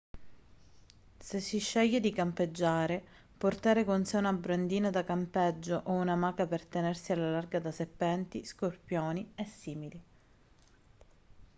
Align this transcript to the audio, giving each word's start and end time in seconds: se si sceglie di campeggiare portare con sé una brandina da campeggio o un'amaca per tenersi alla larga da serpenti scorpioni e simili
se 1.19 1.39
si 1.39 1.59
sceglie 1.59 1.99
di 1.99 2.11
campeggiare 2.11 3.03
portare 3.37 3.85
con 3.85 4.03
sé 4.03 4.17
una 4.17 4.33
brandina 4.33 4.89
da 4.89 5.03
campeggio 5.03 5.81
o 5.85 5.91
un'amaca 5.91 6.47
per 6.47 6.65
tenersi 6.65 7.11
alla 7.11 7.29
larga 7.29 7.59
da 7.59 7.69
serpenti 7.71 8.43
scorpioni 8.43 9.33
e 9.35 9.45
simili 9.45 10.03